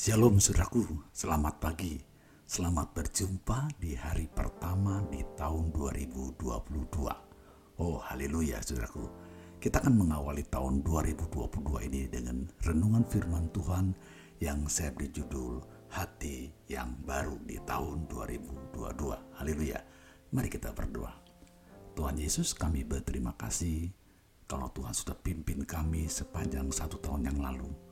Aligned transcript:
Shalom 0.00 0.40
saudaraku, 0.40 1.12
selamat 1.12 1.60
pagi. 1.60 2.00
Selamat 2.48 2.96
berjumpa 2.96 3.68
di 3.76 3.92
hari 3.92 4.32
pertama 4.32 5.04
di 5.12 5.20
tahun 5.36 5.76
2022. 5.76 6.40
Oh 7.76 8.00
haleluya 8.08 8.64
saudaraku. 8.64 9.04
Kita 9.60 9.76
akan 9.84 10.00
mengawali 10.00 10.40
tahun 10.48 10.80
2022 10.88 11.84
ini 11.92 12.08
dengan 12.08 12.48
renungan 12.64 13.04
firman 13.12 13.52
Tuhan 13.52 13.92
yang 14.40 14.64
saya 14.72 14.88
beri 14.88 15.12
judul 15.12 15.60
Hati 15.92 16.48
yang 16.72 16.96
Baru 17.04 17.36
di 17.44 17.60
tahun 17.68 18.08
2022. 18.08 18.80
Haleluya. 19.36 19.84
Mari 20.32 20.48
kita 20.48 20.72
berdoa. 20.72 21.12
Tuhan 21.92 22.16
Yesus 22.16 22.56
kami 22.56 22.88
berterima 22.88 23.36
kasih 23.36 23.92
kalau 24.48 24.72
Tuhan 24.72 24.96
sudah 24.96 25.20
pimpin 25.20 25.60
kami 25.68 26.08
sepanjang 26.08 26.72
satu 26.72 26.96
tahun 27.04 27.28
yang 27.28 27.44
lalu 27.44 27.89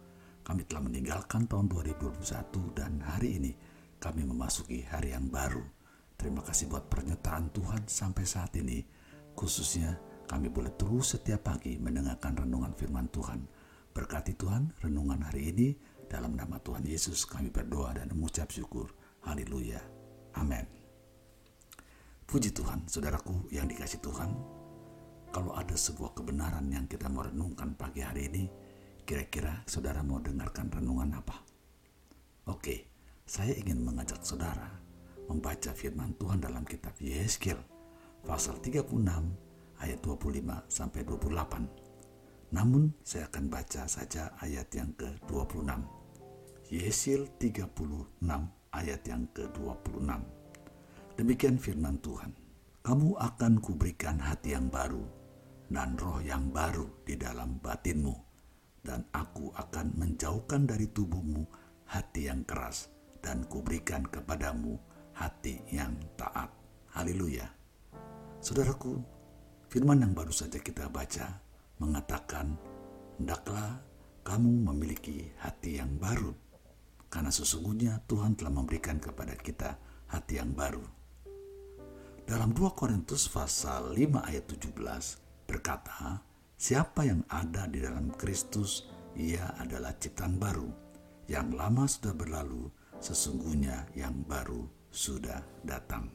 kami 0.49 0.65
telah 0.65 0.81
meninggalkan 0.81 1.45
tahun 1.45 1.69
2021 1.69 2.25
dan 2.73 3.05
hari 3.05 3.37
ini 3.37 3.53
kami 4.01 4.25
memasuki 4.25 4.81
hari 4.89 5.13
yang 5.13 5.29
baru. 5.29 5.61
Terima 6.17 6.41
kasih 6.41 6.73
buat 6.73 6.89
pernyataan 6.89 7.53
Tuhan 7.53 7.85
sampai 7.85 8.25
saat 8.25 8.57
ini. 8.57 8.81
Khususnya 9.37 9.93
kami 10.25 10.49
boleh 10.49 10.73
terus 10.73 11.13
setiap 11.13 11.53
pagi 11.53 11.77
mendengarkan 11.77 12.49
renungan 12.49 12.73
firman 12.73 13.13
Tuhan. 13.13 13.45
Berkati 13.93 14.41
Tuhan 14.41 14.73
renungan 14.81 15.21
hari 15.29 15.53
ini 15.53 15.69
dalam 16.09 16.33
nama 16.33 16.57
Tuhan 16.65 16.89
Yesus 16.89 17.29
kami 17.29 17.53
berdoa 17.53 17.93
dan 17.93 18.09
mengucap 18.17 18.49
syukur. 18.49 18.89
Haleluya. 19.29 19.85
Amin. 20.41 20.65
Puji 22.25 22.57
Tuhan, 22.57 22.89
saudaraku 22.89 23.53
yang 23.53 23.69
dikasih 23.69 24.01
Tuhan. 24.01 24.33
Kalau 25.29 25.53
ada 25.53 25.77
sebuah 25.77 26.17
kebenaran 26.17 26.73
yang 26.73 26.89
kita 26.89 27.13
mau 27.13 27.29
renungkan 27.29 27.77
pagi 27.77 28.01
hari 28.01 28.33
ini, 28.33 28.49
Kira-kira 29.09 29.65
saudara 29.65 30.05
mau 30.05 30.21
dengarkan 30.21 30.69
renungan 30.69 31.17
apa? 31.17 31.41
Oke, 32.45 32.93
saya 33.25 33.57
ingin 33.57 33.81
mengajak 33.81 34.21
saudara 34.21 34.69
membaca 35.33 35.73
firman 35.73 36.13
Tuhan 36.21 36.45
dalam 36.45 36.61
kitab 36.69 36.93
Yeskel 37.01 37.57
pasal 38.29 38.61
36 38.61 38.85
ayat 39.81 40.05
25 40.05 40.45
sampai 40.69 41.09
28. 41.09 42.53
Namun 42.53 42.93
saya 43.01 43.33
akan 43.33 43.49
baca 43.49 43.89
saja 43.89 44.37
ayat 44.45 44.69
yang 44.77 44.93
ke-26. 44.93 45.73
Yeskel 46.69 47.33
36 47.41 48.29
ayat 48.77 49.01
yang 49.09 49.25
ke-26. 49.33 50.05
Demikian 51.17 51.57
firman 51.57 51.97
Tuhan. 52.05 52.37
Kamu 52.85 53.17
akan 53.17 53.57
kuberikan 53.65 54.21
hati 54.21 54.53
yang 54.53 54.69
baru 54.69 55.01
dan 55.73 55.97
roh 55.97 56.21
yang 56.21 56.53
baru 56.53 56.85
di 57.09 57.17
dalam 57.17 57.57
batinmu 57.57 58.28
dan 58.83 59.07
aku 59.15 59.51
akan 59.55 59.95
menjauhkan 59.99 60.67
dari 60.69 60.91
tubuhmu 60.91 61.45
hati 61.89 62.29
yang 62.29 62.45
keras 62.45 62.93
dan 63.25 63.45
kuberikan 63.49 64.05
kepadamu 64.07 64.79
hati 65.17 65.59
yang 65.73 65.97
taat. 66.15 66.53
Haleluya. 66.95 67.47
Saudaraku, 68.39 69.03
firman 69.67 70.03
yang 70.03 70.15
baru 70.15 70.31
saja 70.31 70.63
kita 70.63 70.87
baca 70.87 71.43
mengatakan, 71.83 72.55
Hendaklah 73.19 73.83
kamu 74.23 74.71
memiliki 74.71 75.35
hati 75.43 75.83
yang 75.83 75.99
baru, 75.99 76.31
karena 77.11 77.35
sesungguhnya 77.35 77.99
Tuhan 78.07 78.39
telah 78.39 78.55
memberikan 78.55 79.03
kepada 79.03 79.35
kita 79.35 79.75
hati 80.07 80.39
yang 80.39 80.55
baru. 80.55 80.87
Dalam 82.29 82.55
2 82.55 82.79
Korintus 82.79 83.27
pasal 83.27 83.91
5 83.97 84.23
ayat 84.23 84.45
17 84.47 84.77
berkata, 85.49 86.28
Siapa 86.59 87.07
yang 87.07 87.23
ada 87.31 87.71
di 87.71 87.79
dalam 87.79 88.11
Kristus, 88.19 88.91
ia 89.15 89.47
adalah 89.63 89.95
ciptaan 89.95 90.43
baru. 90.43 90.67
Yang 91.31 91.49
lama 91.55 91.87
sudah 91.87 92.15
berlalu, 92.19 92.67
sesungguhnya 92.99 93.87
yang 93.95 94.27
baru 94.27 94.67
sudah 94.91 95.39
datang. 95.63 96.11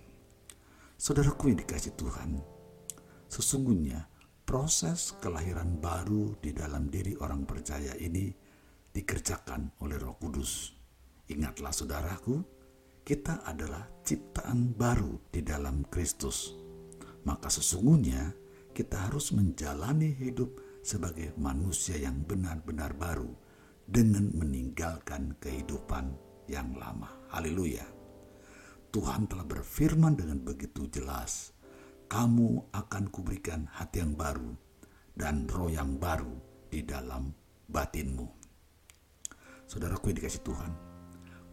Saudaraku 0.99 1.47
yang 1.47 1.63
dikasih 1.63 1.95
Tuhan, 1.95 2.43
sesungguhnya 3.31 4.03
proses 4.43 5.15
kelahiran 5.23 5.79
baru 5.79 6.35
di 6.43 6.51
dalam 6.51 6.91
diri 6.91 7.15
orang 7.23 7.47
percaya 7.47 7.95
ini 7.95 8.27
dikerjakan 8.91 9.79
oleh 9.79 9.95
Roh 9.95 10.19
Kudus. 10.19 10.75
Ingatlah 11.31 11.71
saudaraku, 11.71 12.43
kita 13.07 13.47
adalah 13.47 13.87
ciptaan 14.03 14.75
baru 14.75 15.23
di 15.31 15.39
dalam 15.39 15.87
Kristus. 15.87 16.51
Maka 17.23 17.47
sesungguhnya 17.47 18.42
kita 18.73 19.07
harus 19.07 19.29
menjalani 19.31 20.11
hidup 20.17 20.57
sebagai 20.81 21.31
manusia 21.37 21.95
yang 21.95 22.25
benar-benar 22.25 22.97
baru 22.97 23.29
dengan 23.85 24.33
meninggalkan 24.33 25.37
kehidupan 25.37 26.11
yang 26.49 26.73
lama. 26.75 27.07
Haleluya. 27.29 27.85
Tuhan 28.89 29.29
telah 29.29 29.45
berfirman 29.45 30.17
dengan 30.17 30.41
begitu 30.41 30.89
jelas, 30.89 31.53
kamu 32.09 32.73
akan 32.73 33.03
kuberikan 33.13 33.69
hati 33.69 34.01
yang 34.01 34.17
baru 34.17 34.53
dan 35.13 35.45
roh 35.49 35.69
yang 35.69 36.01
baru 36.01 36.33
di 36.69 36.81
dalam 36.81 37.29
batinmu. 37.69 38.27
Saudaraku 39.69 40.13
yang 40.13 40.17
dikasih 40.21 40.43
Tuhan, 40.45 40.71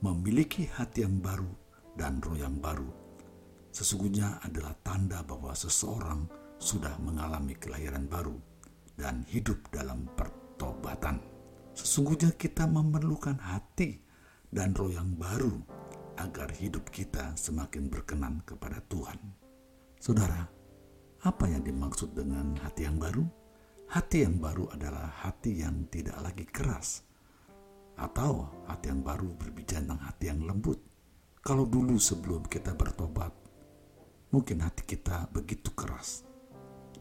memiliki 0.00 0.68
hati 0.68 1.04
yang 1.04 1.20
baru 1.20 1.48
dan 1.96 2.20
roh 2.24 2.36
yang 2.36 2.56
baru 2.60 3.10
sesungguhnya 3.70 4.42
adalah 4.42 4.74
tanda 4.82 5.22
bahwa 5.22 5.54
seseorang 5.54 6.26
sudah 6.60 6.92
mengalami 7.00 7.56
kelahiran 7.56 8.04
baru 8.04 8.36
dan 8.94 9.24
hidup 9.32 9.56
dalam 9.72 10.04
pertobatan. 10.12 11.18
Sesungguhnya 11.72 12.36
kita 12.36 12.68
memerlukan 12.68 13.40
hati 13.40 13.96
dan 14.52 14.76
roh 14.76 14.92
yang 14.92 15.16
baru 15.16 15.56
agar 16.20 16.52
hidup 16.52 16.92
kita 16.92 17.32
semakin 17.32 17.88
berkenan 17.88 18.44
kepada 18.44 18.84
Tuhan. 18.92 19.16
Saudara, 19.96 20.44
apa 21.24 21.44
yang 21.48 21.64
dimaksud 21.64 22.12
dengan 22.12 22.52
hati 22.60 22.84
yang 22.84 23.00
baru? 23.00 23.24
Hati 23.90 24.22
yang 24.28 24.36
baru 24.36 24.68
adalah 24.70 25.08
hati 25.24 25.64
yang 25.64 25.88
tidak 25.88 26.20
lagi 26.22 26.46
keras, 26.46 27.02
atau 27.98 28.46
hati 28.70 28.86
yang 28.92 29.02
baru 29.02 29.34
berbicara 29.34 29.82
tentang 29.82 30.02
hati 30.06 30.24
yang 30.30 30.46
lembut. 30.46 30.78
Kalau 31.40 31.66
dulu 31.66 31.96
sebelum 31.98 32.46
kita 32.46 32.76
bertobat, 32.76 33.32
mungkin 34.30 34.62
hati 34.62 34.86
kita 34.86 35.26
begitu 35.34 35.74
keras, 35.74 36.22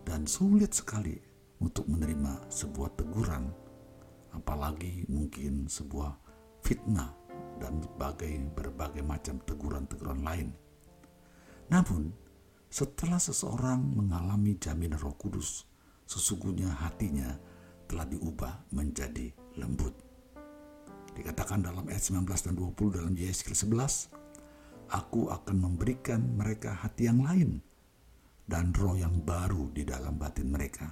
dan 0.09 0.25
sulit 0.25 0.73
sekali 0.73 1.13
untuk 1.61 1.85
menerima 1.85 2.49
sebuah 2.49 2.97
teguran, 2.97 3.53
apalagi 4.33 5.05
mungkin 5.05 5.69
sebuah 5.69 6.17
fitnah 6.65 7.13
dan 7.61 7.77
berbagai, 7.77 8.41
berbagai 8.57 9.05
macam 9.05 9.37
teguran-teguran 9.45 10.25
lain. 10.25 10.49
Namun, 11.69 12.09
setelah 12.73 13.21
seseorang 13.21 13.85
mengalami 13.85 14.57
jaminan 14.57 14.97
roh 14.97 15.13
kudus, 15.13 15.69
sesungguhnya 16.09 16.73
hatinya 16.73 17.37
telah 17.85 18.09
diubah 18.09 18.65
menjadi 18.73 19.29
lembut. 19.61 19.93
Dikatakan 21.13 21.61
dalam 21.61 21.85
ayat 21.85 22.01
19 22.01 22.25
dan 22.25 22.53
20 22.57 22.97
dalam 22.97 23.13
Yeskiel 23.13 23.53
11, 23.53 24.09
Aku 24.89 25.29
akan 25.29 25.69
memberikan 25.69 26.33
mereka 26.33 26.73
hati 26.73 27.05
yang 27.05 27.21
lain, 27.21 27.61
dan 28.49 28.73
roh 28.73 28.97
yang 28.97 29.21
baru 29.21 29.69
di 29.69 29.85
dalam 29.85 30.17
batin 30.17 30.49
mereka. 30.49 30.89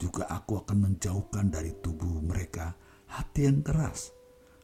Juga 0.00 0.24
aku 0.32 0.64
akan 0.64 0.90
menjauhkan 0.90 1.52
dari 1.52 1.76
tubuh 1.84 2.24
mereka 2.24 2.72
hati 3.12 3.44
yang 3.44 3.60
keras 3.60 4.16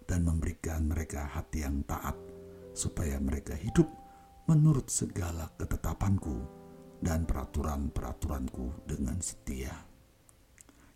dan 0.08 0.24
memberikan 0.24 0.88
mereka 0.88 1.28
hati 1.28 1.62
yang 1.62 1.84
taat 1.84 2.16
supaya 2.72 3.20
mereka 3.20 3.52
hidup 3.52 3.86
menurut 4.48 4.88
segala 4.88 5.52
ketetapanku 5.60 6.40
dan 7.04 7.28
peraturan-peraturanku 7.28 8.88
dengan 8.88 9.20
setia. 9.20 9.70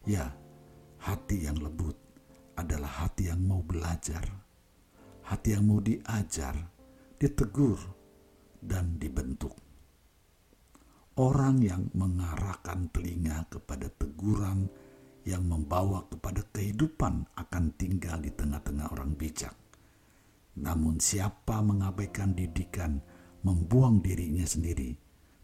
Ya, 0.09 0.33
hati 1.05 1.45
yang 1.45 1.61
lembut 1.61 1.97
adalah 2.57 3.07
hati 3.07 3.29
yang 3.29 3.45
mau 3.45 3.61
belajar, 3.61 4.25
hati 5.29 5.55
yang 5.55 5.69
mau 5.69 5.81
diajar, 5.81 6.59
ditegur, 7.21 7.79
dan 8.61 8.97
dibentuk. 9.01 9.64
Orang 11.15 11.63
yang 11.63 11.95
mengarahkan 11.95 12.91
telinga 12.91 13.47
kepada 13.47 13.87
teguran 13.87 14.67
yang 15.23 15.47
membawa 15.47 16.11
kepada 16.11 16.43
kehidupan 16.51 17.31
akan 17.39 17.71
tinggal 17.79 18.19
di 18.19 18.35
tengah-tengah 18.35 18.91
orang 18.91 19.15
bijak. 19.15 19.55
Namun 20.59 20.99
siapa 20.99 21.63
mengabaikan 21.63 22.35
didikan 22.35 22.99
membuang 23.47 24.03
dirinya 24.03 24.43
sendiri, 24.43 24.91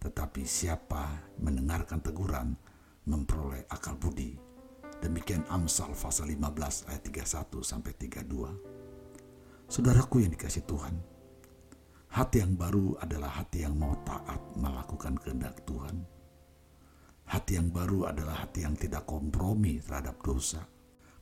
tetapi 0.03 0.43
siapa 0.43 1.31
mendengarkan 1.39 2.03
teguran 2.03 2.59
memperoleh 3.07 3.63
akal 3.71 3.95
budi. 3.95 4.35
Demikian 4.99 5.47
Amsal 5.55 5.95
pasal 5.95 6.35
15 6.35 6.91
ayat 6.91 7.03
31 7.07 7.63
sampai 7.63 7.95
32. 7.95 9.71
Saudaraku 9.71 10.19
yang 10.27 10.35
dikasih 10.35 10.67
Tuhan, 10.67 10.99
Hati 12.11 12.43
yang 12.43 12.59
baru 12.59 12.99
adalah 12.99 13.39
hati 13.39 13.63
yang 13.63 13.79
mau 13.79 13.95
taat 14.03 14.43
melakukan 14.59 15.15
kehendak 15.23 15.63
Tuhan. 15.63 16.03
Hati 17.31 17.55
yang 17.55 17.71
baru 17.71 18.11
adalah 18.11 18.43
hati 18.43 18.67
yang 18.67 18.75
tidak 18.75 19.07
kompromi 19.07 19.79
terhadap 19.79 20.19
dosa. 20.19 20.67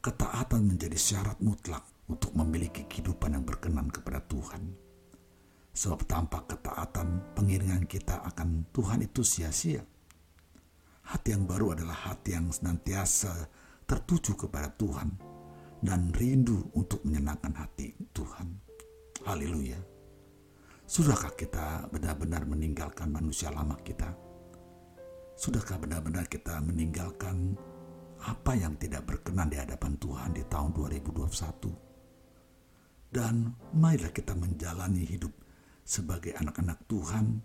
Ketaatan 0.00 0.64
menjadi 0.64 0.96
syarat 0.96 1.36
mutlak 1.44 1.84
untuk 2.08 2.32
memiliki 2.32 2.88
kehidupan 2.88 3.36
Sebab 5.76 6.08
tanpa 6.08 6.48
ketaatan 6.48 7.36
pengiringan 7.36 7.84
kita 7.84 8.24
akan 8.24 8.64
Tuhan 8.72 9.04
itu 9.04 9.20
sia-sia. 9.20 9.84
Hati 11.04 11.36
yang 11.36 11.44
baru 11.44 11.76
adalah 11.76 12.08
hati 12.08 12.32
yang 12.32 12.48
senantiasa 12.48 13.44
tertuju 13.84 14.40
kepada 14.40 14.72
Tuhan 14.72 15.12
dan 15.84 16.16
rindu 16.16 16.72
untuk 16.72 17.04
menyenangkan 17.04 17.52
hati 17.52 17.92
Tuhan. 18.16 18.56
Haleluya. 19.28 19.97
Sudahkah 20.88 21.36
kita 21.36 21.84
benar-benar 21.92 22.48
meninggalkan 22.48 23.12
manusia 23.12 23.52
lama 23.52 23.76
kita? 23.84 24.08
Sudahkah 25.36 25.76
benar-benar 25.76 26.24
kita 26.32 26.64
meninggalkan 26.64 27.52
apa 28.24 28.56
yang 28.56 28.72
tidak 28.80 29.04
berkenan 29.04 29.52
di 29.52 29.60
hadapan 29.60 30.00
Tuhan 30.00 30.32
di 30.32 30.40
tahun 30.48 30.72
2021? 30.72 33.12
Dan 33.12 33.52
marilah 33.76 34.08
kita 34.16 34.32
menjalani 34.32 35.04
hidup 35.04 35.36
sebagai 35.84 36.32
anak-anak 36.40 36.80
Tuhan, 36.88 37.44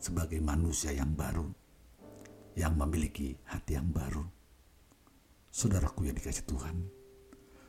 sebagai 0.00 0.40
manusia 0.40 0.96
yang 0.96 1.12
baru, 1.12 1.52
yang 2.56 2.80
memiliki 2.80 3.36
hati 3.44 3.76
yang 3.76 3.92
baru 3.92 4.24
saudaraku 5.52 6.08
yang 6.08 6.16
dikasih 6.16 6.48
Tuhan. 6.48 6.88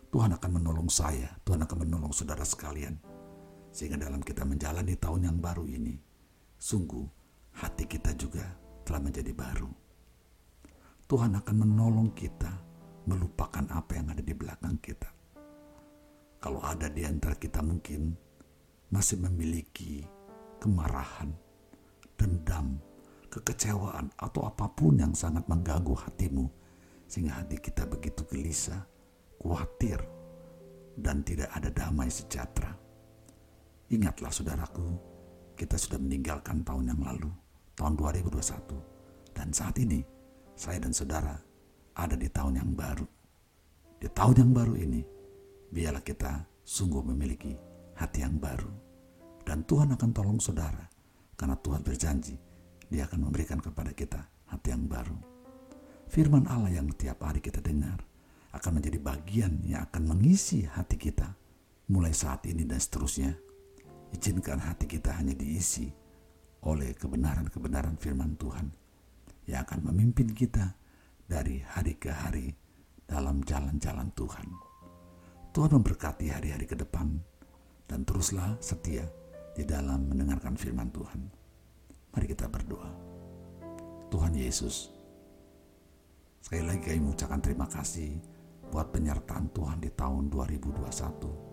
Tuhan 0.08 0.32
akan 0.38 0.52
menolong 0.56 0.88
saya, 0.88 1.36
Tuhan 1.44 1.68
akan 1.68 1.84
menolong 1.84 2.16
saudara 2.16 2.46
sekalian. 2.46 3.11
Sehingga 3.72 3.96
dalam 3.96 4.20
kita 4.20 4.44
menjalani 4.44 5.00
tahun 5.00 5.32
yang 5.32 5.38
baru 5.40 5.64
ini, 5.64 5.96
sungguh 6.60 7.08
hati 7.56 7.88
kita 7.88 8.12
juga 8.20 8.44
telah 8.84 9.00
menjadi 9.00 9.32
baru. 9.32 9.72
Tuhan 11.08 11.36
akan 11.40 11.56
menolong 11.56 12.12
kita 12.16 12.52
melupakan 13.08 13.66
apa 13.72 13.92
yang 14.00 14.12
ada 14.12 14.24
di 14.24 14.32
belakang 14.36 14.80
kita. 14.80 15.10
Kalau 16.42 16.62
ada 16.64 16.88
di 16.88 17.04
antara 17.06 17.36
kita 17.36 17.60
mungkin 17.62 18.16
masih 18.92 19.20
memiliki 19.24 20.04
kemarahan, 20.60 21.32
dendam, 22.20 22.80
kekecewaan, 23.32 24.12
atau 24.20 24.46
apa 24.46 24.68
pun 24.68 25.00
yang 25.00 25.16
sangat 25.16 25.48
mengganggu 25.48 25.96
hatimu, 25.96 26.50
sehingga 27.08 27.40
hati 27.40 27.58
kita 27.62 27.88
begitu 27.88 28.28
gelisah, 28.28 28.84
khawatir, 29.40 30.02
dan 31.00 31.24
tidak 31.24 31.50
ada 31.56 31.72
damai 31.72 32.12
sejahtera. 32.12 32.76
Ingatlah 33.92 34.32
saudaraku, 34.32 34.88
kita 35.60 35.76
sudah 35.76 36.00
meninggalkan 36.00 36.64
tahun 36.64 36.96
yang 36.96 37.02
lalu, 37.04 37.28
tahun 37.76 38.00
2021, 38.00 39.36
dan 39.36 39.52
saat 39.52 39.76
ini 39.84 40.00
saya 40.56 40.80
dan 40.80 40.96
saudara 40.96 41.36
ada 42.00 42.16
di 42.16 42.32
tahun 42.32 42.64
yang 42.64 42.72
baru. 42.72 43.08
Di 44.00 44.08
tahun 44.08 44.48
yang 44.48 44.52
baru 44.56 44.74
ini, 44.80 45.02
biarlah 45.70 46.02
kita 46.02 46.48
sungguh 46.64 47.04
memiliki 47.12 47.52
hati 48.00 48.24
yang 48.24 48.40
baru. 48.40 48.72
Dan 49.44 49.68
Tuhan 49.68 49.92
akan 49.92 50.10
tolong 50.16 50.40
saudara, 50.40 50.88
karena 51.36 51.60
Tuhan 51.60 51.84
berjanji, 51.84 52.40
dia 52.88 53.06
akan 53.12 53.28
memberikan 53.28 53.60
kepada 53.60 53.92
kita 53.92 54.24
hati 54.48 54.72
yang 54.72 54.88
baru 54.88 55.32
firman 56.12 56.44
Allah 56.52 56.76
yang 56.76 56.92
tiap 56.92 57.24
hari 57.24 57.40
kita 57.40 57.64
dengar 57.64 58.04
akan 58.52 58.84
menjadi 58.84 59.00
bagian 59.00 59.64
yang 59.64 59.88
akan 59.88 60.12
mengisi 60.12 60.68
hati 60.68 61.00
kita 61.00 61.40
mulai 61.88 62.12
saat 62.12 62.44
ini 62.52 62.68
dan 62.68 62.84
seterusnya. 62.84 63.32
Izinkan 64.12 64.60
hati 64.60 64.86
kita 64.88 65.16
hanya 65.16 65.32
diisi 65.36 65.88
oleh 66.68 66.94
kebenaran-kebenaran 66.94 67.98
firman 67.98 68.38
Tuhan 68.38 68.68
yang 69.50 69.66
akan 69.66 69.92
memimpin 69.92 70.30
kita 70.36 70.78
dari 71.26 71.64
hari 71.64 71.96
ke 71.98 72.12
hari 72.12 72.54
dalam 73.08 73.42
jalan-jalan 73.42 74.12
Tuhan. 74.14 74.48
Tuhan 75.52 75.72
memberkati 75.76 76.32
hari-hari 76.32 76.68
ke 76.68 76.76
depan 76.80 77.18
dan 77.88 78.08
teruslah 78.08 78.56
setia 78.64 79.04
di 79.52 79.68
dalam 79.68 80.08
mendengarkan 80.08 80.56
firman 80.56 80.92
Tuhan. 80.96 81.22
Mari 82.12 82.26
kita 82.28 82.48
berdoa. 82.48 82.92
Tuhan 84.12 84.36
Yesus, 84.36 84.92
Sekali 86.42 86.68
lagi 86.68 86.82
kami 86.84 87.00
mengucapkan 87.06 87.40
terima 87.40 87.70
kasih 87.70 88.18
buat 88.74 88.90
penyertaan 88.90 89.54
Tuhan 89.54 89.78
di 89.78 89.94
tahun 89.94 90.28
2021. 90.34 91.51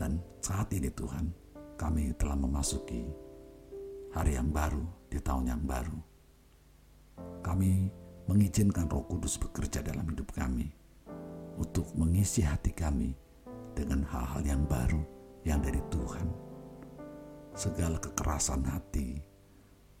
Dan 0.00 0.16
saat 0.40 0.72
ini 0.72 0.88
Tuhan, 0.88 1.28
kami 1.76 2.16
telah 2.16 2.32
memasuki 2.32 3.04
hari 4.16 4.32
yang 4.32 4.48
baru 4.48 4.80
di 5.12 5.20
tahun 5.20 5.52
yang 5.52 5.60
baru. 5.68 5.98
Kami 7.44 7.92
mengizinkan 8.24 8.88
Roh 8.88 9.04
Kudus 9.04 9.36
bekerja 9.36 9.84
dalam 9.84 10.08
hidup 10.08 10.32
kami 10.32 10.72
untuk 11.60 11.92
mengisi 12.00 12.40
hati 12.40 12.72
kami 12.72 13.12
dengan 13.76 14.00
hal-hal 14.08 14.40
yang 14.40 14.64
baru 14.64 15.04
yang 15.44 15.60
dari 15.60 15.84
Tuhan. 15.92 16.28
Segala 17.52 18.00
kekerasan 18.00 18.64
hati, 18.72 19.20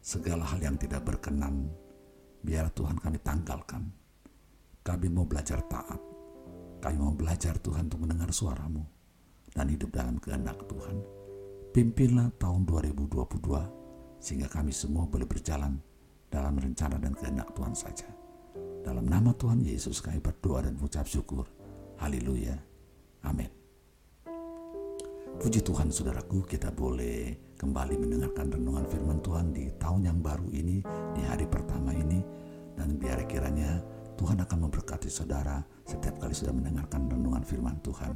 segala 0.00 0.48
hal 0.48 0.64
yang 0.64 0.80
tidak 0.80 1.04
berkenan 1.04 1.68
biar 2.40 2.72
Tuhan 2.72 2.96
kami 2.96 3.20
tanggalkan. 3.20 3.92
Kami 4.80 5.12
mau 5.12 5.28
belajar 5.28 5.60
taat. 5.68 6.00
Kami 6.80 6.96
mau 6.96 7.12
belajar 7.12 7.60
Tuhan 7.60 7.92
untuk 7.92 8.08
mendengar 8.08 8.32
suaramu 8.32 8.99
dan 9.54 9.66
hidup 9.70 9.90
dalam 9.94 10.16
kehendak 10.22 10.58
Tuhan. 10.66 10.96
Pimpinlah 11.70 12.34
tahun 12.38 12.66
2022 12.66 14.18
sehingga 14.18 14.50
kami 14.50 14.74
semua 14.74 15.06
boleh 15.06 15.24
berjalan 15.24 15.78
dalam 16.30 16.54
rencana 16.58 16.98
dan 16.98 17.14
kehendak 17.14 17.50
Tuhan 17.54 17.74
saja. 17.74 18.06
Dalam 18.80 19.04
nama 19.04 19.34
Tuhan 19.36 19.60
Yesus 19.60 20.00
kami 20.00 20.18
berdoa 20.22 20.64
dan 20.64 20.76
mengucap 20.78 21.04
syukur. 21.04 21.44
Haleluya. 22.00 22.56
Amin. 23.28 23.48
Puji 25.40 25.64
Tuhan 25.64 25.88
saudaraku 25.88 26.44
kita 26.44 26.68
boleh 26.72 27.32
kembali 27.56 27.96
mendengarkan 27.96 28.52
renungan 28.52 28.84
firman 28.88 29.20
Tuhan 29.24 29.52
di 29.56 29.72
tahun 29.80 30.00
yang 30.08 30.18
baru 30.20 30.48
ini, 30.52 30.84
di 31.16 31.22
hari 31.24 31.48
pertama 31.48 31.92
ini. 31.96 32.20
Dan 32.76 32.96
biar 32.96 33.24
kiranya 33.28 33.80
Tuhan 34.16 34.40
akan 34.40 34.68
memberkati 34.68 35.08
saudara 35.08 35.60
setiap 35.84 36.20
kali 36.20 36.32
sudah 36.32 36.52
mendengarkan 36.52 37.08
renungan 37.08 37.44
firman 37.44 37.76
Tuhan. 37.84 38.12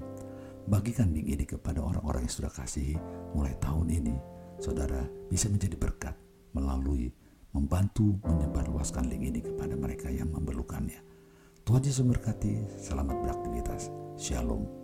Bagikan 0.64 1.12
link 1.12 1.28
ini 1.28 1.44
kepada 1.44 1.84
orang-orang 1.84 2.24
yang 2.24 2.32
sudah 2.32 2.52
kasihi 2.52 2.96
mulai 3.36 3.52
tahun 3.60 3.88
ini. 3.92 4.16
Saudara 4.56 5.04
bisa 5.28 5.52
menjadi 5.52 5.76
berkat 5.76 6.16
melalui 6.56 7.12
membantu 7.52 8.16
menyebarluaskan 8.24 9.12
link 9.12 9.22
ini 9.28 9.40
kepada 9.44 9.76
mereka 9.76 10.08
yang 10.08 10.32
memerlukannya. 10.32 11.04
Tuhan 11.64 11.84
Yesus 11.84 12.04
memberkati, 12.04 12.80
selamat 12.80 13.16
beraktivitas. 13.24 13.92
Shalom. 14.16 14.83